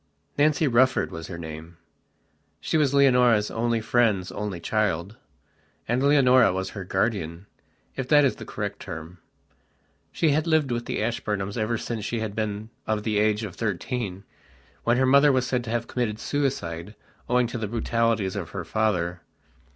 Nancy 0.35 0.67
Rufford 0.67 1.11
was 1.11 1.27
her 1.27 1.37
name; 1.37 1.77
she 2.59 2.75
was 2.75 2.91
Leonora's 2.91 3.51
only 3.51 3.79
friend's 3.81 4.31
only 4.31 4.59
child, 4.59 5.15
and 5.87 6.01
Leonora 6.01 6.51
was 6.51 6.71
her 6.71 6.83
guardian, 6.83 7.45
if 7.95 8.07
that 8.07 8.25
is 8.25 8.37
the 8.37 8.43
correct 8.43 8.79
term. 8.79 9.19
She 10.11 10.29
had 10.31 10.47
lived 10.47 10.71
with 10.71 10.87
the 10.87 11.03
Ashburnhams 11.03 11.55
ever 11.55 11.77
since 11.77 12.03
she 12.03 12.19
had 12.19 12.35
been 12.35 12.71
of 12.87 13.03
the 13.03 13.19
age 13.19 13.43
of 13.43 13.53
thirteen, 13.55 14.23
when 14.85 14.97
her 14.97 15.05
mother 15.05 15.31
was 15.31 15.45
said 15.45 15.63
to 15.65 15.69
have 15.69 15.85
committed 15.85 16.17
suicide 16.19 16.95
owing 17.29 17.45
to 17.45 17.59
the 17.59 17.67
brutalities 17.67 18.35
of 18.35 18.49
her 18.49 18.65
father. 18.65 19.21